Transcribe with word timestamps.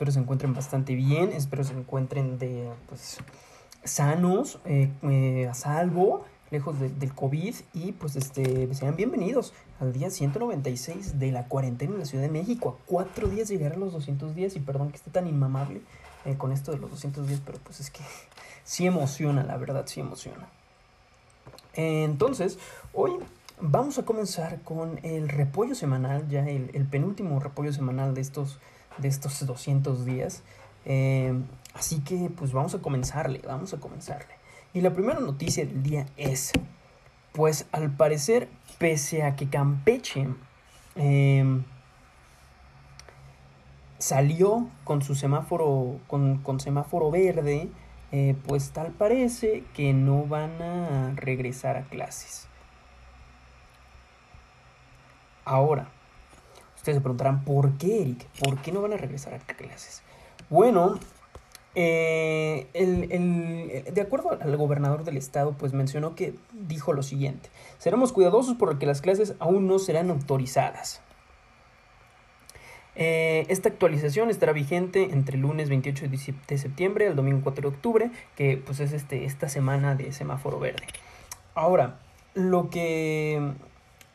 espero 0.00 0.12
se 0.12 0.20
encuentren 0.20 0.54
bastante 0.54 0.94
bien, 0.94 1.30
espero 1.32 1.62
se 1.62 1.74
encuentren 1.74 2.38
de, 2.38 2.70
pues, 2.88 3.18
sanos, 3.84 4.58
eh, 4.64 4.90
eh, 5.02 5.46
a 5.46 5.52
salvo, 5.52 6.24
lejos 6.50 6.80
del 6.80 7.14
COVID 7.14 7.54
y 7.74 7.92
pues 7.92 8.16
este, 8.16 8.72
sean 8.72 8.96
bienvenidos 8.96 9.52
al 9.78 9.92
día 9.92 10.08
196 10.08 11.18
de 11.18 11.32
la 11.32 11.48
cuarentena 11.48 11.92
en 11.92 11.98
la 11.98 12.06
Ciudad 12.06 12.24
de 12.24 12.30
México. 12.30 12.78
A 12.80 12.86
cuatro 12.86 13.28
días 13.28 13.50
llegar 13.50 13.74
a 13.74 13.76
los 13.76 13.92
200 13.92 14.34
días 14.34 14.56
y 14.56 14.60
perdón 14.60 14.88
que 14.88 14.96
esté 14.96 15.10
tan 15.10 15.26
inmamable 15.26 15.82
eh, 16.24 16.34
con 16.38 16.52
esto 16.52 16.72
de 16.72 16.78
los 16.78 16.88
200 16.88 17.28
días, 17.28 17.42
pero 17.44 17.58
pues 17.58 17.80
es 17.80 17.90
que 17.90 18.00
sí 18.64 18.86
emociona, 18.86 19.44
la 19.44 19.58
verdad, 19.58 19.84
sí 19.86 20.00
emociona. 20.00 20.48
Entonces, 21.74 22.58
hoy 22.94 23.12
vamos 23.60 23.98
a 23.98 24.06
comenzar 24.06 24.62
con 24.62 24.98
el 25.02 25.28
repollo 25.28 25.74
semanal, 25.74 26.26
ya 26.30 26.48
el, 26.48 26.70
el 26.72 26.86
penúltimo 26.86 27.38
repollo 27.38 27.74
semanal 27.74 28.14
de 28.14 28.22
estos, 28.22 28.60
de 29.00 29.08
estos 29.08 29.44
200 29.44 30.04
días. 30.04 30.42
Eh, 30.84 31.34
así 31.74 32.00
que 32.00 32.30
pues 32.36 32.52
vamos 32.52 32.74
a 32.74 32.78
comenzarle, 32.78 33.40
vamos 33.46 33.74
a 33.74 33.78
comenzarle. 33.78 34.34
Y 34.72 34.80
la 34.80 34.92
primera 34.92 35.20
noticia 35.20 35.64
del 35.64 35.82
día 35.82 36.06
es, 36.16 36.52
pues 37.32 37.66
al 37.72 37.90
parecer, 37.90 38.48
pese 38.78 39.24
a 39.24 39.34
que 39.36 39.48
Campeche 39.48 40.28
em, 40.94 41.64
salió 43.98 44.68
con 44.84 45.02
su 45.02 45.14
semáforo, 45.14 45.98
con, 46.06 46.38
con 46.38 46.60
semáforo 46.60 47.10
verde, 47.10 47.68
eh, 48.12 48.34
pues 48.46 48.70
tal 48.70 48.92
parece 48.92 49.64
que 49.74 49.92
no 49.92 50.24
van 50.24 50.60
a 50.62 51.12
regresar 51.16 51.76
a 51.76 51.82
clases. 51.82 52.48
Ahora, 55.44 55.88
ustedes 56.80 56.96
se 56.96 57.02
preguntarán, 57.02 57.44
¿por 57.44 57.72
qué, 57.76 58.00
Eric? 58.00 58.26
¿Por 58.42 58.56
qué 58.62 58.72
no 58.72 58.80
van 58.80 58.94
a 58.94 58.96
regresar 58.96 59.34
a 59.34 59.38
clases? 59.38 60.02
Bueno, 60.48 60.98
eh, 61.74 62.68
el, 62.72 63.84
de 63.92 64.00
acuerdo 64.00 64.38
al 64.40 64.56
gobernador 64.56 65.04
del 65.04 65.18
estado, 65.18 65.52
pues 65.52 65.74
mencionó 65.74 66.14
que 66.14 66.32
dijo 66.52 66.94
lo 66.94 67.02
siguiente, 67.02 67.50
seremos 67.78 68.12
cuidadosos 68.12 68.56
porque 68.56 68.86
las 68.86 69.02
clases 69.02 69.34
aún 69.40 69.66
no 69.66 69.78
serán 69.78 70.08
autorizadas. 70.08 71.02
Eh, 72.96 73.44
esta 73.48 73.68
actualización 73.68 74.30
estará 74.30 74.52
vigente 74.52 75.10
entre 75.12 75.36
el 75.36 75.42
lunes 75.42 75.68
28 75.68 76.06
de 76.48 76.58
septiembre 76.58 77.08
al 77.08 77.14
domingo 77.14 77.40
4 77.42 77.62
de 77.70 77.76
octubre, 77.76 78.10
que 78.36 78.56
pues 78.56 78.80
es 78.80 78.92
este, 78.92 79.26
esta 79.26 79.50
semana 79.50 79.94
de 79.94 80.12
semáforo 80.12 80.58
verde. 80.58 80.86
Ahora, 81.54 82.00
lo 82.32 82.70
que, 82.70 83.52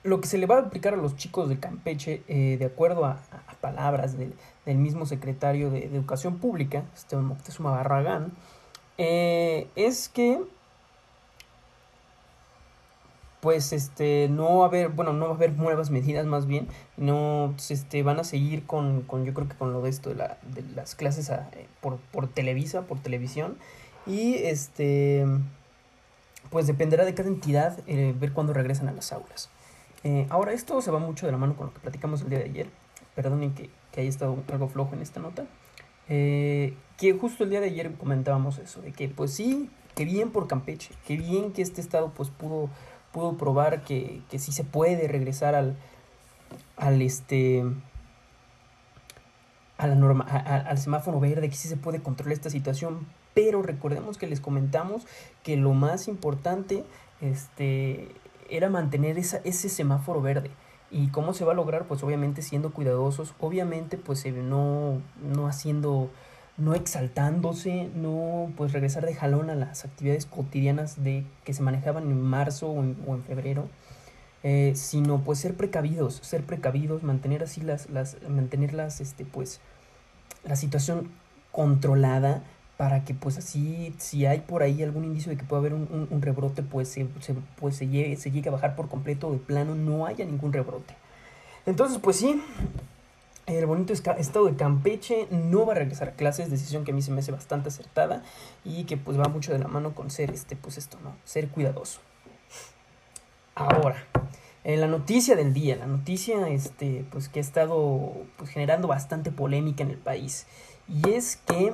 lo 0.05 0.21
que 0.21 0.27
se 0.27 0.37
le 0.37 0.45
va 0.45 0.57
a 0.57 0.59
aplicar 0.59 0.93
a 0.93 0.97
los 0.97 1.15
chicos 1.15 1.49
de 1.49 1.59
Campeche, 1.59 2.21
eh, 2.27 2.57
de 2.57 2.65
acuerdo 2.65 3.05
a, 3.05 3.19
palabras 3.59 4.15
del, 4.17 4.35
mismo 4.77 5.07
secretario 5.07 5.71
de, 5.71 5.85
Educación 5.85 6.37
Pública, 6.37 6.83
Esteban 6.95 7.25
Moctezuma 7.25 7.71
Barragán, 7.71 8.31
eh, 8.99 9.67
es 9.75 10.07
que 10.07 10.41
pues 13.41 13.73
este 13.73 14.27
no 14.29 14.57
va 14.57 14.65
a 14.65 14.67
haber, 14.67 14.89
bueno, 14.89 15.13
no 15.13 15.25
va 15.25 15.31
a 15.31 15.35
haber 15.35 15.53
nuevas 15.53 15.89
medidas 15.89 16.25
más 16.25 16.45
bien, 16.45 16.67
no 16.97 17.55
este 17.69 18.03
van 18.03 18.19
a 18.19 18.23
seguir 18.23 18.65
con, 18.65 19.01
con 19.01 19.25
yo 19.25 19.33
creo 19.33 19.47
que 19.47 19.55
con 19.55 19.73
lo 19.73 19.81
de 19.81 19.89
esto 19.89 20.09
de, 20.09 20.15
la, 20.15 20.37
de 20.53 20.63
las 20.75 20.95
clases 20.95 21.29
eh, 21.29 21.67
por, 21.81 21.97
por 22.11 22.27
Televisa, 22.27 22.83
por 22.83 22.99
televisión 22.99 23.57
y 24.05 24.35
este 24.35 25.25
pues 26.51 26.67
dependerá 26.67 27.05
de 27.05 27.15
cada 27.15 27.29
entidad 27.29 27.77
ver 27.85 28.31
cuándo 28.31 28.53
regresan 28.53 28.87
a 28.87 28.91
las 28.91 29.11
aulas. 29.11 29.49
Ahora 30.29 30.53
esto 30.53 30.81
se 30.81 30.91
va 30.91 30.99
mucho 30.99 31.25
de 31.25 31.31
la 31.31 31.37
mano 31.37 31.55
con 31.55 31.67
lo 31.67 31.73
que 31.73 31.79
platicamos 31.79 32.21
el 32.21 32.29
día 32.29 32.39
de 32.39 32.45
ayer. 32.45 32.69
Perdonen 33.15 33.53
que 33.53 33.69
que 33.95 34.01
haya 34.01 34.09
estado 34.09 34.37
algo 34.51 34.67
flojo 34.67 34.93
en 34.93 35.01
esta 35.01 35.21
nota. 35.21 35.45
Eh, 36.09 36.75
que 36.97 37.13
justo 37.13 37.45
el 37.45 37.49
día 37.49 37.61
de 37.61 37.67
ayer 37.67 37.93
comentábamos 37.95 38.59
eso, 38.59 38.81
de 38.81 38.91
que 38.91 39.07
pues 39.07 39.33
sí, 39.33 39.69
que 39.95 40.05
bien 40.05 40.31
por 40.31 40.47
Campeche, 40.47 40.93
que 41.07 41.17
bien 41.17 41.51
que 41.51 41.61
este 41.61 41.81
estado 41.81 42.11
pues 42.11 42.29
pudo, 42.29 42.69
pudo 43.11 43.37
probar 43.37 43.83
que, 43.83 44.21
que 44.29 44.37
sí 44.37 44.51
se 44.51 44.65
puede 44.65 45.07
regresar 45.07 45.55
al, 45.55 45.77
al 46.75 47.01
este 47.01 47.63
a 49.77 49.87
la 49.87 49.95
norma, 49.95 50.23
al 50.23 50.77
semáforo 50.77 51.19
verde, 51.19 51.49
que 51.49 51.55
sí 51.55 51.67
se 51.67 51.75
puede 51.75 52.01
controlar 52.01 52.33
esta 52.33 52.49
situación, 52.49 53.05
pero 53.33 53.61
recordemos 53.61 54.17
que 54.17 54.25
les 54.25 54.39
comentamos 54.39 55.05
que 55.43 55.57
lo 55.57 55.73
más 55.73 56.07
importante 56.07 56.85
este, 57.19 58.07
era 58.49 58.69
mantener 58.69 59.17
esa, 59.17 59.37
ese 59.43 59.69
semáforo 59.69 60.21
verde. 60.21 60.51
¿Y 60.91 61.07
cómo 61.07 61.33
se 61.33 61.45
va 61.45 61.53
a 61.53 61.55
lograr? 61.55 61.85
Pues 61.85 62.03
obviamente 62.03 62.41
siendo 62.41 62.71
cuidadosos, 62.71 63.33
obviamente 63.39 63.97
pues 63.97 64.25
no, 64.25 65.01
no 65.21 65.47
haciendo, 65.47 66.09
no 66.57 66.75
exaltándose, 66.75 67.89
no 67.95 68.51
pues 68.55 68.71
regresar 68.71 69.05
de 69.05 69.15
jalón 69.15 69.49
a 69.49 69.55
las 69.55 69.83
actividades 69.83 70.25
cotidianas 70.25 71.03
de 71.03 71.25
que 71.43 71.53
se 71.53 71.63
manejaban 71.63 72.03
en 72.03 72.21
marzo 72.21 72.69
o 72.69 72.81
en, 72.81 73.23
febrero, 73.23 73.67
eh, 74.43 74.73
sino 74.75 75.21
pues 75.23 75.39
ser 75.39 75.55
precavidos, 75.55 76.15
ser 76.21 76.43
precavidos, 76.43 77.03
mantener 77.03 77.43
así 77.43 77.61
las, 77.61 77.89
las 77.89 78.17
mantenerlas, 78.29 79.01
este 79.01 79.25
pues 79.25 79.59
la 80.43 80.55
situación 80.55 81.09
controlada 81.51 82.43
para 82.77 83.05
que 83.05 83.13
pues 83.13 83.37
así, 83.37 83.93
si 83.97 84.25
hay 84.25 84.39
por 84.41 84.63
ahí 84.63 84.83
algún 84.83 85.05
indicio 85.05 85.31
de 85.31 85.37
que 85.37 85.43
pueda 85.43 85.61
haber 85.61 85.73
un, 85.73 86.07
un, 86.09 86.21
rebrote, 86.21 86.61
pues, 86.61 86.89
se, 86.89 87.05
pues 87.59 87.75
se, 87.75 87.87
llegue, 87.87 88.17
se 88.17 88.31
llegue 88.31 88.49
a 88.49 88.51
bajar 88.51 88.75
por 88.75 88.89
completo 88.89 89.31
de 89.31 89.37
plano, 89.37 89.75
no 89.75 90.05
haya 90.05 90.25
ningún 90.25 90.51
rebrote. 90.51 90.93
Entonces, 91.65 91.99
pues 91.99 92.17
sí, 92.17 92.41
el 93.47 93.65
bonito 93.65 93.93
estado 93.93 94.45
de 94.45 94.55
Campeche 94.55 95.27
no 95.31 95.65
va 95.65 95.73
a 95.73 95.77
regresar 95.77 96.09
a 96.09 96.11
clases, 96.11 96.49
decisión 96.49 96.83
que 96.83 96.91
a 96.91 96.93
mí 96.93 97.01
se 97.01 97.11
me 97.11 97.19
hace 97.19 97.31
bastante 97.31 97.69
acertada 97.69 98.23
y 98.63 98.83
que 98.83 98.97
pues 98.97 99.19
va 99.19 99.25
mucho 99.25 99.53
de 99.53 99.59
la 99.59 99.67
mano 99.67 99.95
con 99.95 100.11
ser, 100.11 100.31
este, 100.31 100.55
pues 100.55 100.77
esto, 100.77 100.97
¿no? 101.03 101.15
Ser 101.23 101.47
cuidadoso. 101.49 102.01
Ahora, 103.55 104.03
en 104.65 104.81
la 104.81 104.87
noticia 104.87 105.35
del 105.35 105.53
día, 105.53 105.77
la 105.77 105.85
noticia, 105.85 106.49
este, 106.49 107.05
pues 107.09 107.29
que 107.29 107.39
ha 107.39 107.41
estado 107.41 108.13
pues, 108.35 108.49
generando 108.49 108.87
bastante 108.87 109.31
polémica 109.31 109.83
en 109.83 109.91
el 109.91 109.97
país. 109.97 110.45
Y 110.89 111.11
es 111.11 111.37
que 111.37 111.73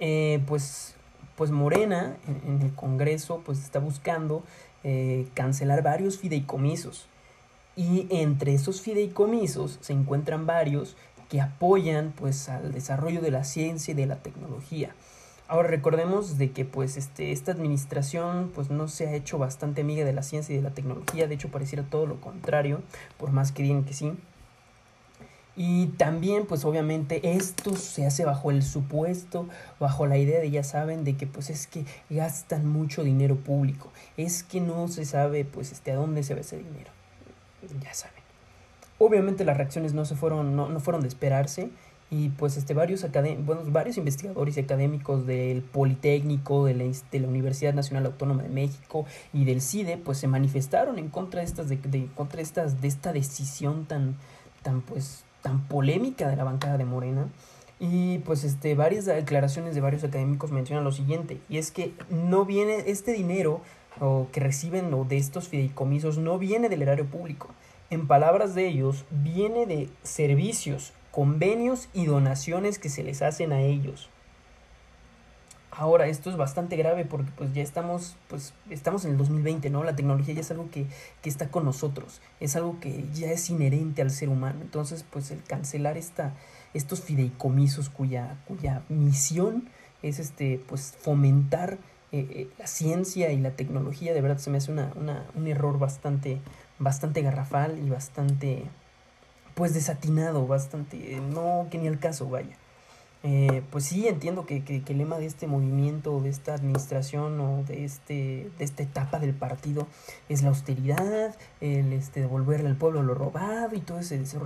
eh, 0.00 0.42
pues, 0.46 0.94
pues 1.36 1.50
Morena 1.50 2.16
en, 2.26 2.62
el 2.62 2.74
Congreso 2.74 3.42
pues 3.44 3.60
está 3.60 3.78
buscando 3.78 4.42
eh, 4.82 5.28
cancelar 5.34 5.82
varios 5.82 6.18
fideicomisos. 6.18 7.06
Y 7.76 8.06
entre 8.10 8.54
esos 8.54 8.80
fideicomisos 8.80 9.78
se 9.80 9.92
encuentran 9.92 10.46
varios 10.46 10.96
que 11.28 11.40
apoyan 11.40 12.12
pues 12.16 12.48
al 12.48 12.72
desarrollo 12.72 13.20
de 13.20 13.30
la 13.30 13.44
ciencia 13.44 13.92
y 13.92 13.94
de 13.94 14.06
la 14.06 14.16
tecnología. 14.16 14.94
Ahora 15.46 15.68
recordemos 15.68 16.38
de 16.38 16.52
que 16.52 16.64
pues 16.64 16.96
este, 16.96 17.32
esta 17.32 17.52
administración 17.52 18.52
pues 18.54 18.70
no 18.70 18.88
se 18.88 19.08
ha 19.08 19.14
hecho 19.14 19.36
bastante 19.38 19.80
amiga 19.80 20.04
de 20.04 20.12
la 20.12 20.22
ciencia 20.22 20.52
y 20.52 20.56
de 20.56 20.62
la 20.62 20.74
tecnología, 20.74 21.26
de 21.26 21.34
hecho 21.34 21.48
pareciera 21.48 21.84
todo 21.84 22.06
lo 22.06 22.20
contrario, 22.20 22.82
por 23.18 23.32
más 23.32 23.50
que 23.50 23.62
digan 23.62 23.84
que 23.84 23.92
sí. 23.92 24.12
Y 25.62 25.88
también, 25.88 26.46
pues 26.46 26.64
obviamente, 26.64 27.34
esto 27.34 27.76
se 27.76 28.06
hace 28.06 28.24
bajo 28.24 28.50
el 28.50 28.62
supuesto, 28.62 29.46
bajo 29.78 30.06
la 30.06 30.16
idea 30.16 30.40
de, 30.40 30.50
ya 30.50 30.64
saben, 30.64 31.04
de 31.04 31.18
que 31.18 31.26
pues 31.26 31.50
es 31.50 31.66
que 31.66 31.84
gastan 32.08 32.66
mucho 32.66 33.04
dinero 33.04 33.36
público. 33.36 33.92
Es 34.16 34.42
que 34.42 34.62
no 34.62 34.88
se 34.88 35.04
sabe, 35.04 35.44
pues, 35.44 35.70
este, 35.70 35.92
a 35.92 35.96
dónde 35.96 36.22
se 36.22 36.32
va 36.32 36.40
ese 36.40 36.56
dinero. 36.56 36.90
Ya 37.82 37.92
saben. 37.92 38.22
Obviamente 38.96 39.44
las 39.44 39.58
reacciones 39.58 39.92
no 39.92 40.06
se 40.06 40.16
fueron, 40.16 40.56
no, 40.56 40.70
no 40.70 40.80
fueron 40.80 41.02
de 41.02 41.08
esperarse. 41.08 41.68
Y 42.10 42.30
pues 42.30 42.56
este, 42.56 42.72
varios, 42.72 43.04
bueno, 43.44 43.60
varios 43.66 43.98
investigadores 43.98 44.56
y 44.56 44.60
académicos 44.60 45.26
del 45.26 45.60
Politécnico, 45.60 46.64
de 46.64 46.74
la, 46.74 46.84
de 46.84 47.20
la, 47.20 47.28
Universidad 47.28 47.74
Nacional 47.74 48.06
Autónoma 48.06 48.44
de 48.44 48.48
México 48.48 49.04
y 49.34 49.44
del 49.44 49.60
CIDE, 49.60 49.98
pues 49.98 50.16
se 50.16 50.26
manifestaron 50.26 50.98
en 50.98 51.10
contra 51.10 51.40
de 51.40 51.46
estas, 51.46 51.68
de, 51.68 51.76
de, 51.76 52.06
contra 52.14 52.40
estas, 52.40 52.80
de 52.80 52.88
esta 52.88 53.12
decisión 53.12 53.84
tan, 53.84 54.16
tan 54.62 54.80
pues 54.80 55.24
tan 55.42 55.66
polémica 55.66 56.28
de 56.28 56.36
la 56.36 56.44
bancada 56.44 56.78
de 56.78 56.84
Morena. 56.84 57.28
Y 57.78 58.18
pues 58.18 58.44
este, 58.44 58.74
varias 58.74 59.06
declaraciones 59.06 59.74
de 59.74 59.80
varios 59.80 60.04
académicos 60.04 60.50
mencionan 60.50 60.84
lo 60.84 60.92
siguiente, 60.92 61.40
y 61.48 61.56
es 61.56 61.70
que 61.70 61.94
no 62.10 62.44
viene 62.44 62.84
este 62.86 63.12
dinero 63.12 63.62
o 64.00 64.28
que 64.32 64.40
reciben 64.40 64.92
o 64.92 65.04
de 65.04 65.16
estos 65.16 65.48
fideicomisos 65.48 66.18
no 66.18 66.38
viene 66.38 66.68
del 66.68 66.82
erario 66.82 67.06
público. 67.06 67.48
En 67.88 68.06
palabras 68.06 68.54
de 68.54 68.68
ellos, 68.68 69.04
viene 69.10 69.66
de 69.66 69.88
servicios, 70.02 70.92
convenios 71.10 71.88
y 71.92 72.06
donaciones 72.06 72.78
que 72.78 72.88
se 72.88 73.02
les 73.02 73.22
hacen 73.22 73.52
a 73.52 73.62
ellos. 73.62 74.10
Ahora, 75.80 76.08
esto 76.08 76.28
es 76.28 76.36
bastante 76.36 76.76
grave 76.76 77.06
porque 77.06 77.30
pues 77.38 77.54
ya 77.54 77.62
estamos, 77.62 78.14
pues 78.28 78.52
estamos 78.68 79.06
en 79.06 79.12
el 79.12 79.16
2020, 79.16 79.70
¿no? 79.70 79.82
La 79.82 79.96
tecnología 79.96 80.34
ya 80.34 80.42
es 80.42 80.50
algo 80.50 80.68
que, 80.70 80.86
está 81.24 81.48
con 81.48 81.64
nosotros, 81.64 82.20
es 82.38 82.54
algo 82.54 82.78
que 82.80 83.06
ya 83.14 83.32
es 83.32 83.48
inherente 83.48 84.02
al 84.02 84.10
ser 84.10 84.28
humano. 84.28 84.58
Entonces, 84.60 85.06
pues 85.10 85.30
el 85.30 85.42
cancelar 85.42 85.96
esta, 85.96 86.34
estos 86.74 87.00
fideicomisos 87.00 87.88
cuya, 87.88 88.36
cuya 88.46 88.82
misión 88.90 89.70
es 90.02 90.18
este, 90.18 90.62
pues 90.68 90.94
fomentar 91.00 91.78
eh, 92.12 92.26
eh, 92.28 92.48
la 92.58 92.66
ciencia 92.66 93.32
y 93.32 93.38
la 93.40 93.52
tecnología, 93.52 94.12
de 94.12 94.20
verdad 94.20 94.36
se 94.36 94.50
me 94.50 94.58
hace 94.58 94.70
una, 94.70 94.92
una, 94.96 95.24
un 95.34 95.46
error 95.46 95.78
bastante, 95.78 96.42
bastante 96.78 97.22
garrafal 97.22 97.78
y 97.78 97.88
bastante, 97.88 98.64
pues 99.54 99.72
desatinado, 99.72 100.46
bastante, 100.46 101.18
no 101.32 101.68
que 101.70 101.78
ni 101.78 101.88
al 101.88 101.98
caso 101.98 102.28
vaya. 102.28 102.59
Eh, 103.22 103.62
pues 103.70 103.84
sí, 103.84 104.08
entiendo 104.08 104.46
que, 104.46 104.64
que, 104.64 104.82
el 104.86 104.98
lema 104.98 105.18
de 105.18 105.26
este 105.26 105.46
movimiento, 105.46 106.20
de 106.20 106.30
esta 106.30 106.54
administración 106.54 107.38
o 107.40 107.64
de, 107.64 107.84
este, 107.84 108.50
de 108.58 108.64
esta 108.64 108.82
etapa 108.82 109.18
del 109.18 109.34
partido 109.34 109.86
es 110.30 110.42
la 110.42 110.48
austeridad, 110.48 111.36
el 111.60 111.92
este, 111.92 112.20
devolverle 112.20 112.68
al 112.68 112.76
pueblo 112.76 113.02
lo 113.02 113.14
robado 113.14 113.76
y 113.76 113.80
todo 113.80 113.98
ese, 113.98 114.22
ese. 114.22 114.38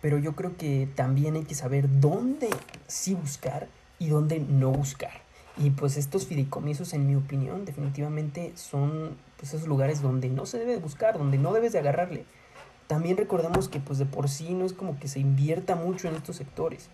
Pero 0.00 0.18
yo 0.18 0.34
creo 0.34 0.56
que 0.56 0.88
también 0.94 1.36
hay 1.36 1.44
que 1.44 1.54
saber 1.54 2.00
dónde 2.00 2.48
sí 2.86 3.14
buscar 3.14 3.68
y 3.98 4.08
dónde 4.08 4.40
no 4.40 4.70
buscar. 4.72 5.28
Y 5.56 5.70
pues 5.70 5.96
estos 5.96 6.26
fideicomisos, 6.26 6.92
en 6.92 7.06
mi 7.06 7.16
opinión, 7.16 7.64
definitivamente 7.64 8.52
son 8.54 9.16
pues, 9.36 9.54
esos 9.54 9.66
lugares 9.66 10.02
donde 10.02 10.28
no 10.28 10.46
se 10.46 10.58
debe 10.58 10.76
buscar, 10.78 11.18
donde 11.18 11.38
no 11.38 11.52
debes 11.52 11.72
de 11.72 11.80
agarrarle. 11.80 12.24
También 12.86 13.16
recordemos 13.16 13.68
que 13.68 13.80
pues 13.80 13.98
de 13.98 14.06
por 14.06 14.28
sí 14.28 14.54
no 14.54 14.64
es 14.64 14.72
como 14.72 14.98
que 14.98 15.08
se 15.08 15.20
invierta 15.20 15.74
mucho 15.74 16.08
en 16.08 16.14
estos 16.14 16.36
sectores. 16.36 16.88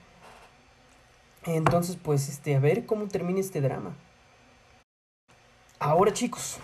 Entonces, 1.47 1.99
pues, 2.03 2.29
este, 2.29 2.57
a 2.57 2.61
ver 2.61 2.87
cómo 2.87 3.09
termina 3.09 3.41
este 3.41 3.61
drama. 3.61 3.95
Ahora, 5.79 6.13
chicos, 6.13 6.59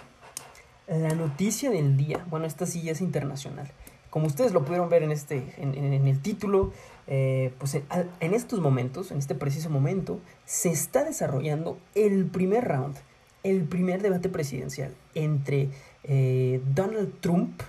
la 0.87 1.15
noticia 1.15 1.71
del 1.71 1.97
día. 1.97 2.25
Bueno, 2.29 2.47
esta 2.47 2.67
sí 2.67 2.83
ya 2.83 2.93
es 2.93 3.01
internacional. 3.01 3.71
Como 4.11 4.27
ustedes 4.27 4.53
lo 4.53 4.65
pudieron 4.65 4.89
ver 4.89 5.05
en, 5.05 5.13
este, 5.13 5.55
en, 5.59 5.75
el 6.07 6.21
título, 6.21 6.73
eh, 7.07 7.53
pues 7.59 7.75
en, 7.75 8.35
estos 8.35 8.61
momentos, 8.61 9.13
en 9.13 9.19
este 9.19 9.37
preciso 9.37 9.71
momento, 9.71 10.21
se 10.47 10.71
está 10.71 11.05
desarrollando 11.05 11.79
el 11.95 12.27
primer 12.27 12.65
round, 12.65 12.97
el 13.45 13.63
primer 13.65 14.03
debate 14.03 14.29
presidencial 14.29 14.95
entre 15.15 15.69
eh, 16.03 16.61
Donald 16.75 17.21
Trump 17.21 17.63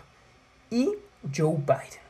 y 0.71 0.89
Joe 1.35 1.57
Biden. 1.57 2.00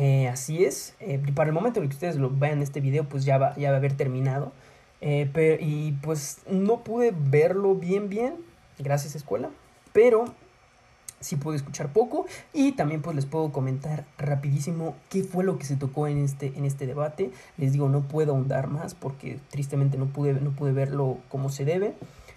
Eh, 0.00 0.28
así 0.28 0.64
es, 0.64 0.94
para 1.34 1.48
el 1.48 1.54
momento 1.54 1.80
en 1.80 1.84
el 1.84 1.88
que 1.90 1.96
ustedes 1.96 2.16
lo 2.16 2.30
vean 2.30 2.62
este 2.62 2.80
video, 2.80 3.08
pues 3.08 3.24
ya 3.24 3.36
va, 3.36 3.56
ya 3.56 3.70
va 3.70 3.76
a 3.76 3.78
haber 3.78 3.96
terminado. 3.96 4.52
y 5.00 5.92
pues 6.02 6.38
no 6.48 6.84
pude 6.84 7.12
verlo 7.12 7.74
bien, 7.74 8.08
bien, 8.08 8.36
gracias 8.78 9.16
escuela, 9.16 9.50
pero 9.92 10.26
sí 11.20 11.36
puedo 11.36 11.56
escuchar 11.56 11.92
poco 11.92 12.26
y 12.52 12.72
también 12.72 13.02
pues 13.02 13.16
les 13.16 13.26
puedo 13.26 13.50
comentar 13.50 14.04
rapidísimo 14.18 14.94
qué 15.08 15.24
fue 15.24 15.44
lo 15.44 15.58
que 15.58 15.64
se 15.64 15.76
tocó 15.76 16.06
en 16.06 16.24
este, 16.24 16.52
en 16.56 16.64
este 16.64 16.86
debate. 16.86 17.30
Les 17.56 17.72
digo, 17.72 17.88
no 17.88 18.02
puedo 18.02 18.32
ahondar 18.32 18.68
más 18.68 18.94
porque 18.94 19.40
tristemente 19.50 19.98
no 19.98 20.06
pude, 20.06 20.34
no 20.34 20.50
pude 20.50 20.72
verlo 20.72 21.18
como 21.28 21.48
se 21.48 21.64
debe. 21.64 21.94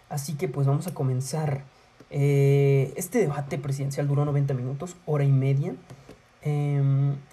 Así 0.09 0.33
que 0.33 0.47
pues 0.47 0.67
vamos 0.67 0.87
a 0.87 0.93
comenzar. 0.93 1.63
Eh, 2.09 2.91
este 2.97 3.19
debate 3.19 3.57
presidencial 3.57 4.07
duró 4.07 4.25
90 4.25 4.53
minutos, 4.53 4.95
hora 5.05 5.23
y 5.23 5.31
media. 5.31 5.75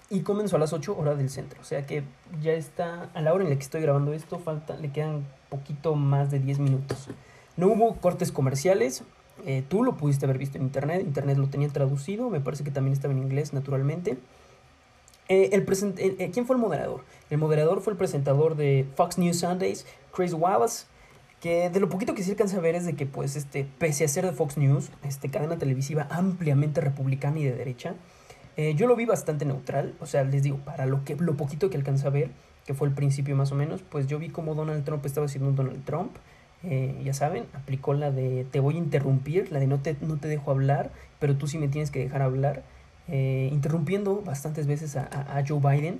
Y 0.09 0.21
comenzó 0.21 0.55
a 0.55 0.59
las 0.59 0.73
8 0.73 0.97
horas 0.97 1.17
del 1.17 1.29
centro. 1.29 1.61
O 1.61 1.63
sea 1.63 1.85
que 1.85 2.03
ya 2.41 2.53
está, 2.53 3.09
a 3.13 3.21
la 3.21 3.33
hora 3.33 3.43
en 3.43 3.51
la 3.51 3.55
que 3.55 3.63
estoy 3.63 3.81
grabando 3.81 4.13
esto, 4.13 4.39
falta, 4.39 4.75
le 4.75 4.91
quedan 4.91 5.25
poquito 5.49 5.95
más 5.95 6.31
de 6.31 6.39
10 6.39 6.59
minutos. 6.59 7.09
No 7.57 7.67
hubo 7.67 7.95
cortes 7.97 8.31
comerciales, 8.31 9.03
eh, 9.45 9.63
tú 9.67 9.83
lo 9.83 9.97
pudiste 9.97 10.25
haber 10.25 10.37
visto 10.37 10.57
en 10.57 10.63
internet, 10.63 11.01
internet 11.01 11.37
lo 11.37 11.47
tenía 11.49 11.69
traducido, 11.69 12.29
me 12.29 12.39
parece 12.39 12.63
que 12.63 12.71
también 12.71 12.93
estaba 12.93 13.13
en 13.13 13.19
inglés 13.19 13.53
naturalmente. 13.53 14.17
Eh, 15.27 15.51
el 15.53 15.65
eh, 15.97 16.31
¿Quién 16.33 16.45
fue 16.45 16.55
el 16.55 16.61
moderador? 16.61 17.03
El 17.29 17.37
moderador 17.37 17.81
fue 17.81 17.93
el 17.93 17.97
presentador 17.97 18.55
de 18.55 18.87
Fox 18.95 19.17
News 19.17 19.39
Sundays, 19.39 19.85
Chris 20.11 20.33
Wallace, 20.33 20.87
que 21.39 21.69
de 21.69 21.79
lo 21.79 21.87
poquito 21.87 22.15
que 22.15 22.23
sí 22.23 22.31
alcanza 22.31 22.57
a 22.57 22.61
ver 22.61 22.75
es 22.75 22.85
de 22.85 22.95
que, 22.95 23.05
pues, 23.05 23.35
este, 23.35 23.65
pese 23.77 24.03
a 24.03 24.07
ser 24.07 24.25
de 24.25 24.31
Fox 24.31 24.57
News, 24.57 24.89
este, 25.03 25.29
cadena 25.29 25.57
televisiva 25.57 26.07
ampliamente 26.09 26.81
republicana 26.81 27.39
y 27.39 27.43
de 27.43 27.53
derecha, 27.53 27.95
yo 28.75 28.87
lo 28.87 28.95
vi 28.95 29.05
bastante 29.05 29.45
neutral, 29.45 29.95
o 29.99 30.05
sea, 30.05 30.23
les 30.23 30.43
digo, 30.43 30.57
para 30.57 30.85
lo, 30.85 31.05
que, 31.05 31.15
lo 31.15 31.37
poquito 31.37 31.69
que 31.69 31.77
alcanza 31.77 32.07
a 32.07 32.11
ver, 32.11 32.31
que 32.65 32.73
fue 32.73 32.87
el 32.87 32.93
principio 32.93 33.35
más 33.35 33.51
o 33.51 33.55
menos, 33.55 33.81
pues 33.81 34.07
yo 34.07 34.19
vi 34.19 34.29
como 34.29 34.53
Donald 34.53 34.83
Trump 34.83 35.05
estaba 35.05 35.25
haciendo 35.25 35.49
un 35.49 35.55
Donald 35.55 35.85
Trump, 35.85 36.11
eh, 36.61 36.99
ya 37.05 37.13
saben, 37.13 37.45
aplicó 37.53 37.93
la 37.93 38.11
de 38.11 38.45
te 38.51 38.59
voy 38.59 38.75
a 38.75 38.77
interrumpir, 38.79 39.51
la 39.51 39.59
de 39.59 39.67
no 39.67 39.79
te, 39.79 39.95
no 40.01 40.17
te 40.17 40.27
dejo 40.27 40.51
hablar, 40.51 40.91
pero 41.19 41.37
tú 41.37 41.47
sí 41.47 41.57
me 41.57 41.69
tienes 41.69 41.89
que 41.89 41.99
dejar 41.99 42.21
hablar, 42.21 42.63
eh, 43.07 43.49
interrumpiendo 43.51 44.21
bastantes 44.21 44.67
veces 44.67 44.95
a, 44.97 45.43
Joe 45.47 45.59
Biden. 45.59 45.99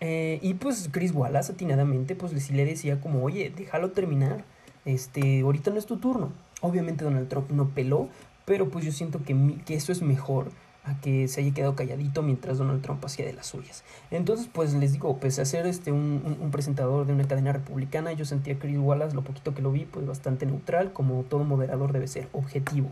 Eh, 0.00 0.40
y 0.42 0.54
pues 0.54 0.90
Chris 0.92 1.12
Wallace 1.12 1.52
atinadamente 1.52 2.16
pues 2.16 2.32
sí 2.42 2.52
le 2.52 2.64
decía 2.64 3.00
como, 3.00 3.22
oye, 3.22 3.52
déjalo 3.56 3.92
terminar, 3.92 4.44
este, 4.84 5.40
ahorita 5.40 5.70
no 5.70 5.78
es 5.78 5.86
tu 5.86 5.98
turno. 5.98 6.32
Obviamente 6.60 7.04
Donald 7.04 7.28
Trump 7.28 7.50
no 7.50 7.68
peló, 7.68 8.08
pero 8.44 8.68
pues 8.68 8.84
yo 8.84 8.92
siento 8.92 9.22
que, 9.22 9.56
que 9.64 9.74
eso 9.74 9.92
es 9.92 10.02
mejor 10.02 10.50
a 10.84 11.00
que 11.00 11.28
se 11.28 11.40
haya 11.40 11.54
quedado 11.54 11.74
calladito 11.74 12.22
mientras 12.22 12.58
Donald 12.58 12.82
Trump 12.82 13.04
hacía 13.04 13.24
de 13.24 13.32
las 13.32 13.46
suyas. 13.46 13.84
Entonces, 14.10 14.48
pues 14.52 14.74
les 14.74 14.92
digo, 14.92 15.16
pues 15.18 15.38
a 15.38 15.42
este 15.42 15.92
un, 15.92 16.36
un, 16.40 16.50
presentador 16.50 17.06
de 17.06 17.14
una 17.14 17.26
cadena 17.26 17.52
republicana, 17.52 18.12
yo 18.12 18.24
sentía 18.24 18.54
a 18.54 18.58
Chris 18.58 18.78
Wallace, 18.78 19.14
lo 19.14 19.22
poquito 19.22 19.54
que 19.54 19.62
lo 19.62 19.72
vi, 19.72 19.86
pues 19.86 20.06
bastante 20.06 20.46
neutral, 20.46 20.92
como 20.92 21.22
todo 21.22 21.44
moderador 21.44 21.92
debe 21.92 22.06
ser, 22.06 22.28
objetivo. 22.32 22.90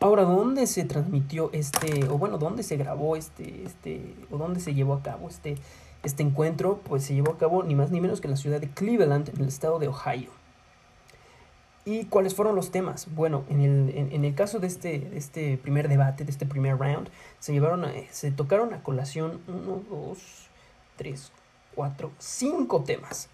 Ahora, 0.00 0.24
¿dónde 0.24 0.66
se 0.66 0.84
transmitió 0.84 1.50
este, 1.52 2.08
o 2.08 2.18
bueno, 2.18 2.36
dónde 2.36 2.62
se 2.62 2.76
grabó 2.76 3.16
este, 3.16 3.62
este, 3.64 4.14
o 4.30 4.36
dónde 4.36 4.60
se 4.60 4.74
llevó 4.74 4.94
a 4.94 5.02
cabo 5.02 5.28
este, 5.28 5.56
este 6.02 6.22
encuentro? 6.22 6.80
Pues 6.84 7.04
se 7.04 7.14
llevó 7.14 7.32
a 7.32 7.38
cabo 7.38 7.62
ni 7.62 7.74
más 7.74 7.90
ni 7.90 8.00
menos 8.00 8.20
que 8.20 8.26
en 8.26 8.32
la 8.32 8.36
ciudad 8.36 8.60
de 8.60 8.68
Cleveland, 8.68 9.30
en 9.30 9.40
el 9.40 9.48
estado 9.48 9.78
de 9.78 9.88
Ohio. 9.88 10.30
¿Y 11.86 12.06
cuáles 12.06 12.34
fueron 12.34 12.56
los 12.56 12.70
temas? 12.70 13.08
Bueno, 13.14 13.44
en 13.50 13.60
el, 13.60 14.12
en, 14.12 14.24
el 14.24 14.34
caso 14.34 14.58
de 14.58 14.66
este, 14.66 15.10
este 15.16 15.58
primer 15.58 15.88
debate, 15.88 16.24
de 16.24 16.30
este 16.30 16.46
primer 16.46 16.78
round, 16.78 17.10
se, 17.40 17.52
llevaron 17.52 17.84
se 18.10 18.30
tocaron 18.30 18.72
a 18.72 18.82
colación 18.82 19.42
uno, 19.48 19.82
dos, 19.90 20.48
tres, 20.96 21.30
cuatro, 21.74 22.10
cinco 22.18 22.84
temas. 22.84 23.28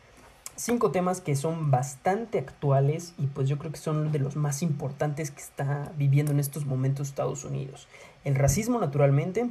Cinco 0.57 0.91
temas 0.91 1.21
que 1.21 1.37
son 1.37 1.71
bastante 1.71 2.39
actuales 2.39 3.15
y 3.19 3.29
pues 3.29 3.49
yo 3.49 3.57
creo 3.57 3.71
que 3.71 3.79
son 3.79 4.11
de 4.11 4.19
los 4.19 4.35
más 4.35 4.63
importantes 4.63 5.31
que 5.31 5.41
está 5.41 5.93
viviendo 5.97 6.33
en 6.33 6.41
estos 6.41 6.67
momentos 6.67 7.09
Estados 7.09 7.45
Unidos. 7.45 7.87
El 8.25 8.35
racismo, 8.35 8.81
naturalmente. 8.81 9.49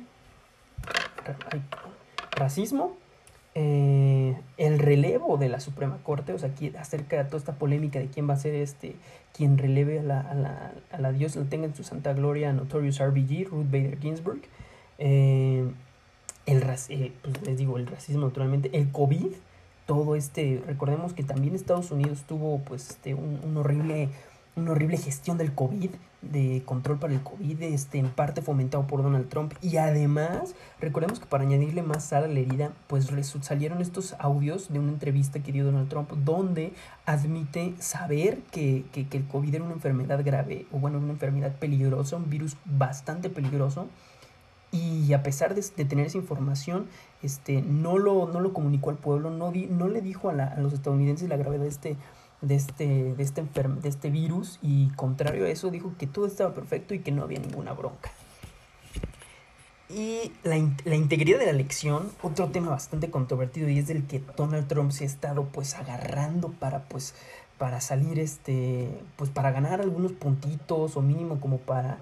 Racismo, 2.32 2.98
eh, 3.62 4.38
el 4.56 4.80
relevo 4.80 5.38
de 5.38 5.50
la 5.50 5.60
Suprema 5.60 5.98
Corte, 6.02 6.32
o 6.32 6.40
sea, 6.40 6.50
acerca 6.80 7.18
de 7.18 7.26
toda 7.26 7.40
esta 7.40 7.56
polémica 7.56 8.00
de 8.00 8.08
quién 8.08 8.30
va 8.30 8.36
a 8.36 8.38
ser 8.38 8.56
este, 8.56 8.96
quien 9.36 9.58
releve 9.58 10.00
a 10.00 10.04
la, 10.04 10.22
a 10.22 10.34
la, 10.34 10.72
a 10.94 11.02
la 11.02 11.12
Dios 11.12 11.36
la 11.36 11.44
tenga 11.44 11.66
en 11.66 11.76
su 11.76 11.84
santa 11.84 12.14
gloria, 12.14 12.54
Notorious 12.54 13.00
RBG, 13.00 13.50
Ruth 13.50 13.66
Bader 13.70 14.00
Ginsburg. 14.00 14.40
Eh, 14.98 15.70
el, 16.46 16.64
eh, 16.88 17.12
pues 17.22 17.42
les 17.46 17.58
digo, 17.58 17.78
el 17.78 17.88
racismo 17.88 18.28
naturalmente, 18.28 18.70
el 18.72 18.94
COVID, 18.94 19.34
todo 19.86 20.16
este, 20.16 20.64
recordemos 20.66 21.12
que 21.12 21.24
también 21.24 21.54
Estados 21.54 21.92
Unidos 21.92 22.24
tuvo 22.26 22.60
pues 22.60 22.92
este, 22.92 23.14
un 23.14 23.58
horrible 23.58 24.08
una 24.60 24.72
horrible 24.72 24.98
gestión 24.98 25.38
del 25.38 25.54
COVID, 25.54 25.92
de 26.22 26.62
control 26.66 27.00
para 27.00 27.14
el 27.14 27.22
COVID, 27.22 27.62
este, 27.64 27.98
en 27.98 28.10
parte 28.10 28.42
fomentado 28.42 28.86
por 28.88 29.04
Donald 29.04 29.30
Trump. 29.30 29.54
Y 29.62 29.78
además, 29.78 30.56
recordemos 30.80 31.20
que 31.20 31.26
para 31.26 31.44
añadirle 31.44 31.82
más 31.82 32.04
sal 32.04 32.26
a 32.26 32.28
la 32.28 32.40
herida, 32.40 32.72
pues 32.88 33.10
salieron 33.42 33.82
estos 33.82 34.16
audios 34.20 34.72
de 34.72 34.80
una 34.80 34.92
entrevista 34.92 35.42
que 35.42 35.52
dio 35.52 35.66
Donald 35.66 35.90
Trump, 35.90 36.12
donde 36.12 36.74
admite 37.06 37.74
saber 37.80 38.40
que, 38.52 38.86
que, 38.92 39.06
el 39.18 39.28
COVID 39.28 39.56
era 39.56 39.64
una 39.64 39.74
enfermedad 39.74 40.24
grave, 40.24 40.66
o 40.72 40.80
bueno, 40.80 40.98
una 41.00 41.14
enfermedad 41.14 41.56
peligrosa, 41.56 42.18
un 42.18 42.30
virus 42.30 42.58
bastante 42.66 43.30
peligroso. 43.30 43.88
Y 44.72 45.14
a 45.14 45.24
pesar 45.24 45.56
de, 45.56 45.64
tener 45.86 46.06
esa 46.06 46.18
información, 46.18 46.86
este, 47.24 47.64
no, 47.64 47.98
lo, 47.98 48.28
no 48.32 48.40
lo 48.40 48.54
comunicó 48.54 48.92
al 48.92 48.98
pueblo, 48.98 49.32
no, 49.32 49.52
di, 49.52 49.66
no 49.66 49.88
le 49.88 50.02
dijo 50.02 50.30
a, 50.30 50.34
a 50.34 50.60
los 50.60 50.74
estadounidenses 50.74 51.28
la 51.28 51.38
gravedad 51.38 51.64
de 51.64 51.70
este, 51.70 51.98
de 52.42 52.56
este, 52.56 53.14
de, 53.14 53.24
este 53.24 53.44
de 53.44 53.90
este 53.90 54.10
virus 54.10 54.60
y 54.62 54.90
contrario 54.90 55.46
a 55.46 55.50
eso 55.50 55.70
dijo 55.72 55.94
que 55.98 56.08
todo 56.08 56.26
estaba 56.26 56.54
perfecto 56.54 56.94
y 56.94 57.00
que 57.00 57.12
no 57.12 57.24
había 57.24 57.40
ninguna 57.40 57.74
bronca. 57.74 58.12
Y 59.90 60.32
la, 60.44 60.56
la, 60.86 60.96
integridad 60.96 61.40
de 61.40 61.46
la 61.46 61.52
elección, 61.52 62.12
otro 62.22 62.50
tema 62.50 62.70
bastante 62.70 63.10
controvertido 63.10 63.70
y 63.70 63.80
es 63.80 63.88
del 63.88 64.06
que 64.06 64.22
Donald 64.38 64.68
Trump 64.68 64.92
se 64.92 65.04
ha 65.04 65.08
estado 65.08 65.46
pues 65.46 65.74
agarrando 65.74 66.50
para 66.52 66.84
pues 66.84 67.16
para 67.58 67.82
salir 67.82 68.20
este 68.20 68.90
pues 69.16 69.32
para 69.32 69.52
ganar 69.52 69.82
algunos 69.82 70.12
puntitos 70.14 70.96
o 70.96 71.02
mínimo 71.02 71.40
como 71.40 71.58
para 71.58 71.98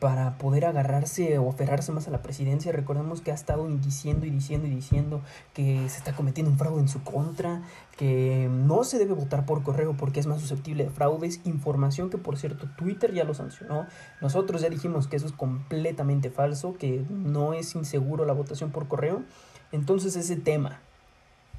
para 0.00 0.38
poder 0.38 0.64
agarrarse 0.64 1.38
o 1.38 1.50
aferrarse 1.50 1.92
más 1.92 2.08
a 2.08 2.10
la 2.10 2.22
presidencia. 2.22 2.72
Recordemos 2.72 3.20
que 3.20 3.32
ha 3.32 3.34
estado 3.34 3.68
diciendo 3.68 4.24
y 4.24 4.30
diciendo 4.30 4.66
y 4.66 4.70
diciendo 4.70 5.20
que 5.52 5.88
se 5.90 5.98
está 5.98 6.16
cometiendo 6.16 6.50
un 6.50 6.58
fraude 6.58 6.80
en 6.80 6.88
su 6.88 7.04
contra, 7.04 7.62
que 7.98 8.48
no 8.50 8.82
se 8.82 8.98
debe 8.98 9.12
votar 9.12 9.44
por 9.44 9.62
correo 9.62 9.94
porque 9.96 10.18
es 10.18 10.26
más 10.26 10.40
susceptible 10.40 10.84
de 10.84 10.90
fraudes. 10.90 11.42
Información 11.44 12.08
que 12.08 12.16
por 12.16 12.38
cierto 12.38 12.66
Twitter 12.78 13.12
ya 13.12 13.24
lo 13.24 13.34
sancionó. 13.34 13.86
Nosotros 14.22 14.62
ya 14.62 14.70
dijimos 14.70 15.06
que 15.06 15.16
eso 15.16 15.26
es 15.26 15.32
completamente 15.32 16.30
falso, 16.30 16.74
que 16.78 17.04
no 17.10 17.52
es 17.52 17.74
inseguro 17.74 18.24
la 18.24 18.32
votación 18.32 18.70
por 18.70 18.88
correo. 18.88 19.22
Entonces 19.70 20.16
ese 20.16 20.36
tema. 20.36 20.80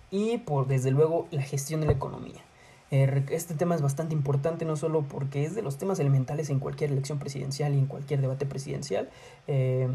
Y 0.10 0.40
por 0.40 0.68
desde 0.68 0.90
luego 0.90 1.28
la 1.30 1.44
gestión 1.44 1.80
de 1.80 1.86
la 1.86 1.94
economía. 1.94 2.42
Eh, 2.92 3.24
este 3.30 3.56
tema 3.56 3.76
es 3.76 3.82
bastante 3.82 4.14
importante, 4.14 4.66
no 4.66 4.76
solo 4.76 5.04
porque 5.04 5.46
es 5.46 5.56
de 5.56 5.62
los 5.62 5.78
temas 5.78 6.00
elementales 6.00 6.50
en 6.50 6.60
cualquier 6.60 6.92
elección 6.92 7.20
presidencial 7.20 7.74
y 7.74 7.80
en 7.80 7.86
cualquier 7.88 8.20
debate 8.22 8.46
presidencial, 8.46 9.10
eh, 9.48 9.88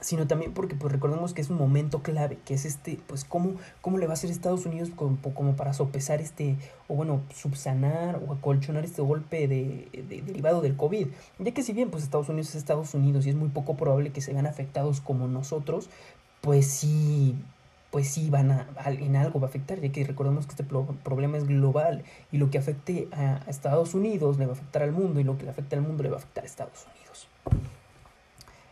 sino 0.00 0.26
también 0.26 0.52
porque 0.52 0.76
pues 0.76 0.92
recordemos 0.92 1.34
que 1.34 1.40
es 1.40 1.50
un 1.50 1.56
momento 1.56 2.02
clave, 2.02 2.38
que 2.44 2.54
es 2.54 2.64
este, 2.64 3.00
pues 3.06 3.24
cómo, 3.24 3.54
cómo 3.80 3.98
le 3.98 4.06
va 4.06 4.12
a 4.12 4.14
hacer 4.14 4.30
Estados 4.30 4.66
Unidos 4.66 4.90
como, 4.94 5.56
para 5.56 5.72
sopesar 5.72 6.20
este, 6.20 6.56
o 6.88 6.94
bueno, 6.94 7.22
subsanar 7.34 8.20
o 8.26 8.32
acolchonar 8.32 8.84
este 8.84 9.02
golpe 9.02 9.48
de, 9.48 9.88
derivado 10.24 10.60
del 10.60 10.76
COVID. 10.76 11.08
Ya 11.38 11.52
que 11.52 11.62
si 11.62 11.72
bien 11.72 11.90
pues 11.90 12.04
Estados 12.04 12.28
Unidos 12.28 12.50
es 12.50 12.56
Estados 12.56 12.94
Unidos 12.94 13.26
y 13.26 13.30
es 13.30 13.36
muy 13.36 13.48
poco 13.48 13.76
probable 13.76 14.10
que 14.10 14.20
se 14.20 14.32
vean 14.32 14.46
afectados 14.46 15.00
como 15.00 15.26
nosotros, 15.26 15.88
pues 16.40 16.66
sí, 16.66 17.34
pues 17.94 18.08
sí 18.08 18.28
van 18.28 18.50
a, 18.50 18.66
en 18.86 19.14
algo 19.14 19.38
va 19.38 19.46
a 19.46 19.50
afectar, 19.50 19.80
ya 19.80 19.92
que 19.92 20.02
recordemos 20.02 20.46
que 20.46 20.50
este 20.50 20.64
problema 20.64 21.38
es 21.38 21.46
global 21.46 22.02
y 22.32 22.38
lo 22.38 22.50
que 22.50 22.58
afecte 22.58 23.06
a 23.12 23.40
Estados 23.46 23.94
Unidos 23.94 24.36
le 24.36 24.46
va 24.46 24.50
a 24.50 24.56
afectar 24.56 24.82
al 24.82 24.90
mundo 24.90 25.20
y 25.20 25.22
lo 25.22 25.38
que 25.38 25.44
le 25.44 25.52
al 25.52 25.80
mundo 25.80 26.02
le 26.02 26.08
va 26.08 26.16
a 26.16 26.18
afectar 26.18 26.42
a 26.42 26.46
Estados 26.48 26.86
Unidos. 26.92 27.28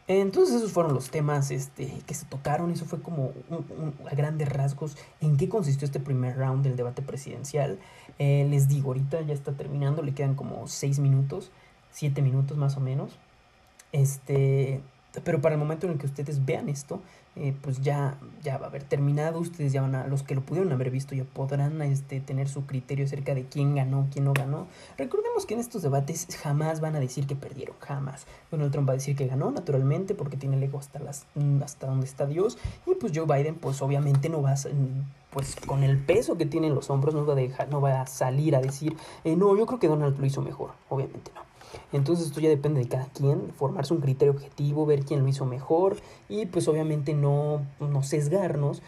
Entonces 0.08 0.56
esos 0.56 0.72
fueron 0.72 0.92
los 0.92 1.10
temas 1.10 1.52
este, 1.52 1.92
que 2.04 2.14
se 2.14 2.26
tocaron, 2.26 2.72
eso 2.72 2.84
fue 2.84 3.00
como 3.00 3.30
a 4.10 4.14
grandes 4.16 4.48
rasgos 4.48 4.96
en 5.20 5.36
qué 5.36 5.48
consistió 5.48 5.86
este 5.86 6.00
primer 6.00 6.36
round 6.36 6.64
del 6.64 6.74
debate 6.74 7.02
presidencial. 7.02 7.78
Eh, 8.18 8.44
les 8.50 8.66
digo, 8.66 8.88
ahorita 8.88 9.20
ya 9.20 9.34
está 9.34 9.52
terminando, 9.52 10.02
le 10.02 10.14
quedan 10.14 10.34
como 10.34 10.66
seis 10.66 10.98
minutos, 10.98 11.52
siete 11.92 12.22
minutos 12.22 12.56
más 12.56 12.76
o 12.76 12.80
menos. 12.80 13.12
Este, 13.92 14.80
pero 15.20 15.40
para 15.40 15.54
el 15.54 15.58
momento 15.58 15.86
en 15.86 15.92
el 15.92 15.98
que 15.98 16.06
ustedes 16.06 16.44
vean 16.44 16.68
esto, 16.68 17.00
eh, 17.36 17.54
pues 17.60 17.80
ya, 17.80 18.18
ya 18.42 18.58
va 18.58 18.66
a 18.66 18.68
haber 18.68 18.82
terminado. 18.82 19.40
Ustedes 19.40 19.72
ya 19.72 19.82
van 19.82 19.94
a, 19.94 20.06
los 20.06 20.22
que 20.22 20.34
lo 20.34 20.40
pudieron 20.40 20.72
haber 20.72 20.90
visto, 20.90 21.14
ya 21.14 21.24
podrán 21.24 21.80
este, 21.82 22.20
tener 22.20 22.48
su 22.48 22.66
criterio 22.66 23.04
acerca 23.04 23.34
de 23.34 23.44
quién 23.44 23.74
ganó, 23.74 24.06
quién 24.12 24.24
no 24.24 24.32
ganó. 24.32 24.66
Recordemos 24.96 25.44
que 25.46 25.54
en 25.54 25.60
estos 25.60 25.82
debates 25.82 26.26
jamás 26.42 26.80
van 26.80 26.96
a 26.96 27.00
decir 27.00 27.26
que 27.26 27.36
perdieron, 27.36 27.76
jamás. 27.80 28.26
Donald 28.50 28.72
Trump 28.72 28.88
va 28.88 28.92
a 28.92 28.96
decir 28.96 29.16
que 29.16 29.26
ganó, 29.26 29.50
naturalmente, 29.50 30.14
porque 30.14 30.36
tiene 30.36 30.56
el 30.56 30.62
ego 30.62 30.78
hasta, 30.78 30.98
las, 30.98 31.26
hasta 31.62 31.86
donde 31.86 32.06
está 32.06 32.26
Dios. 32.26 32.58
Y 32.86 32.94
pues 32.94 33.12
Joe 33.14 33.26
Biden, 33.26 33.56
pues 33.56 33.82
obviamente 33.82 34.28
no 34.28 34.42
va 34.42 34.52
a 34.52 34.56
pues 35.32 35.56
con 35.66 35.82
el 35.82 35.98
peso 35.98 36.36
que 36.36 36.44
tiene 36.44 36.66
en 36.66 36.74
los 36.74 36.90
hombros 36.90 37.14
no 37.14 37.24
va 37.24 37.32
a 37.32 37.36
dejar, 37.36 37.68
no 37.70 37.80
va 37.80 38.02
a 38.02 38.06
salir 38.06 38.54
a 38.54 38.60
decir, 38.60 38.96
eh, 39.24 39.34
no, 39.34 39.56
yo 39.56 39.64
creo 39.66 39.78
que 39.78 39.88
Donald 39.88 40.18
lo 40.18 40.26
hizo 40.26 40.42
mejor, 40.42 40.72
obviamente 40.90 41.30
no. 41.34 41.51
Entonces 41.92 42.26
esto 42.26 42.40
ya 42.40 42.48
depende 42.48 42.80
de 42.80 42.88
cada 42.88 43.06
quien, 43.06 43.52
formarse 43.54 43.94
un 43.94 44.00
criterio 44.00 44.32
objetivo, 44.32 44.86
ver 44.86 45.04
quién 45.04 45.20
lo 45.22 45.28
hizo 45.28 45.46
mejor 45.46 45.96
y 46.28 46.46
pues 46.46 46.68
obviamente 46.68 47.14
no, 47.14 47.62
no 47.80 48.02
sesgarnos 48.02 48.82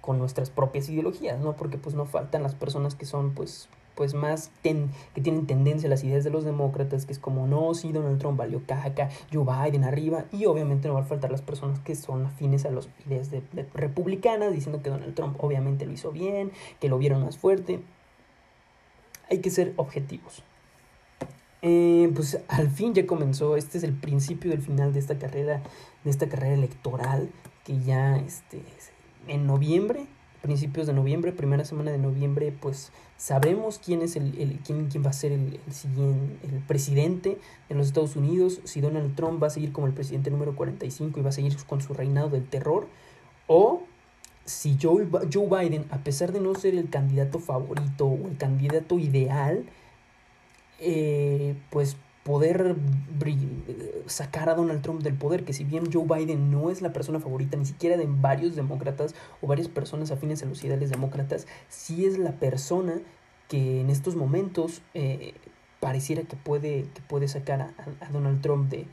con 0.00 0.18
nuestras 0.18 0.50
propias 0.50 0.88
ideologías, 0.88 1.40
¿no? 1.40 1.56
Porque 1.56 1.78
pues 1.78 1.94
no 1.94 2.06
faltan 2.06 2.42
las 2.42 2.54
personas 2.54 2.94
que 2.94 3.06
son 3.06 3.32
pues 3.34 3.68
pues 4.00 4.14
más 4.14 4.50
que 4.62 5.20
tienen 5.20 5.46
tendencia 5.46 5.86
a 5.86 5.90
las 5.90 6.02
ideas 6.04 6.24
de 6.24 6.30
los 6.30 6.42
demócratas, 6.42 7.04
que 7.04 7.12
es 7.12 7.18
como, 7.18 7.46
no, 7.46 7.74
sí, 7.74 7.92
Donald 7.92 8.18
Trump 8.18 8.38
valió 8.38 8.62
caca, 8.66 9.10
Joe 9.30 9.44
Biden 9.44 9.84
arriba, 9.84 10.24
y 10.32 10.46
obviamente 10.46 10.88
no 10.88 10.94
va 10.94 11.00
a 11.00 11.04
faltar 11.04 11.30
las 11.30 11.42
personas 11.42 11.80
que 11.80 11.94
son 11.94 12.24
afines 12.24 12.64
a 12.64 12.70
las 12.70 12.88
ideas 13.06 13.30
de, 13.30 13.42
republicanas, 13.74 14.54
diciendo 14.54 14.82
que 14.82 14.88
Donald 14.88 15.14
Trump 15.14 15.36
obviamente 15.44 15.84
lo 15.84 15.92
hizo 15.92 16.12
bien, 16.12 16.50
que 16.80 16.88
lo 16.88 16.96
vieron 16.96 17.22
más 17.22 17.36
fuerte. 17.36 17.80
Hay 19.28 19.40
que 19.40 19.50
ser 19.50 19.74
objetivos. 19.76 20.42
Eh, 21.62 22.10
pues 22.14 22.38
al 22.48 22.70
fin 22.70 22.94
ya 22.94 23.06
comenzó, 23.06 23.56
este 23.56 23.78
es 23.78 23.84
el 23.84 23.92
principio 23.92 24.50
del 24.50 24.62
final 24.62 24.92
de 24.92 24.98
esta 24.98 25.18
carrera, 25.18 25.62
de 26.04 26.10
esta 26.10 26.28
carrera 26.28 26.54
electoral, 26.54 27.28
que 27.64 27.78
ya 27.80 28.16
este, 28.16 28.62
en 29.28 29.46
noviembre, 29.46 30.06
principios 30.40 30.86
de 30.86 30.94
noviembre, 30.94 31.32
primera 31.32 31.66
semana 31.66 31.90
de 31.90 31.98
noviembre, 31.98 32.52
pues 32.58 32.92
sabremos 33.18 33.78
quién 33.78 34.00
es 34.00 34.16
el, 34.16 34.38
el 34.40 34.58
quién, 34.60 34.88
quién, 34.88 35.04
va 35.04 35.10
a 35.10 35.12
ser 35.12 35.32
el, 35.32 35.60
el, 35.66 35.72
siguiente, 35.74 36.46
el 36.46 36.60
presidente 36.60 37.38
de 37.68 37.74
los 37.74 37.88
Estados 37.88 38.16
Unidos, 38.16 38.60
si 38.64 38.80
Donald 38.80 39.14
Trump 39.14 39.42
va 39.42 39.48
a 39.48 39.50
seguir 39.50 39.72
como 39.72 39.86
el 39.86 39.92
presidente 39.92 40.30
número 40.30 40.56
45 40.56 41.20
y 41.20 41.22
va 41.22 41.28
a 41.28 41.32
seguir 41.32 41.54
con 41.66 41.82
su 41.82 41.92
reinado 41.92 42.30
del 42.30 42.46
terror, 42.46 42.88
o 43.46 43.82
si 44.46 44.78
Joe, 44.80 45.06
Joe 45.32 45.46
Biden, 45.46 45.84
a 45.90 45.98
pesar 45.98 46.32
de 46.32 46.40
no 46.40 46.54
ser 46.54 46.74
el 46.74 46.88
candidato 46.88 47.38
favorito 47.38 48.06
o 48.06 48.28
el 48.28 48.36
candidato 48.38 48.98
ideal, 48.98 49.66
eh, 50.80 51.56
pues 51.70 51.96
poder 52.24 52.76
sacar 54.06 54.50
a 54.50 54.54
Donald 54.54 54.82
Trump 54.82 55.02
del 55.02 55.14
poder, 55.14 55.44
que 55.44 55.52
si 55.52 55.64
bien 55.64 55.90
Joe 55.90 56.04
Biden 56.04 56.50
no 56.50 56.70
es 56.70 56.82
la 56.82 56.92
persona 56.92 57.18
favorita 57.18 57.56
ni 57.56 57.64
siquiera 57.64 57.96
de 57.96 58.06
varios 58.06 58.56
demócratas 58.56 59.14
o 59.40 59.46
varias 59.46 59.68
personas 59.68 60.10
afines 60.10 60.42
a 60.42 60.46
los 60.46 60.62
ideales 60.62 60.90
demócratas, 60.90 61.46
sí 61.68 62.04
es 62.04 62.18
la 62.18 62.32
persona 62.32 63.00
que 63.48 63.80
en 63.80 63.90
estos 63.90 64.16
momentos 64.16 64.82
eh, 64.94 65.34
pareciera 65.80 66.22
que 66.22 66.36
puede, 66.36 66.84
que 66.94 67.00
puede 67.08 67.26
sacar 67.26 67.62
a, 67.62 68.10
Donald 68.12 68.42
Trump 68.42 68.70
de, 68.70 68.86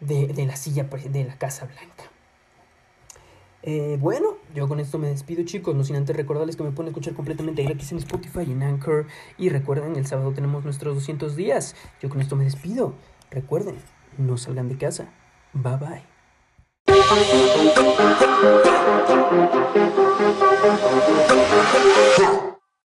de, 0.00 0.46
la 0.46 0.56
silla 0.56 0.84
de 0.84 1.24
la 1.24 1.36
Casa 1.36 1.64
Blanca. 1.66 2.04
Eh, 3.62 3.96
bueno, 3.98 4.33
yo 4.54 4.68
con 4.68 4.78
esto 4.78 4.98
me 4.98 5.08
despido 5.08 5.44
chicos, 5.44 5.74
no 5.74 5.82
sin 5.82 5.96
antes 5.96 6.14
recordarles 6.16 6.56
que 6.56 6.62
me 6.62 6.70
pueden 6.70 6.88
escuchar 6.88 7.14
completamente 7.14 7.64
gratis 7.64 7.90
en 7.92 7.98
Spotify 7.98 8.42
en 8.42 8.62
Anchor. 8.62 9.06
Y 9.36 9.48
recuerden, 9.48 9.96
el 9.96 10.06
sábado 10.06 10.32
tenemos 10.32 10.64
nuestros 10.64 10.94
200 10.94 11.34
días. 11.34 11.74
Yo 12.00 12.08
con 12.08 12.20
esto 12.20 12.36
me 12.36 12.44
despido. 12.44 12.94
Recuerden, 13.30 13.74
no 14.16 14.36
salgan 14.36 14.68
de 14.68 14.78
casa. 14.78 15.08
Bye 15.52 15.76
bye. 15.76 16.04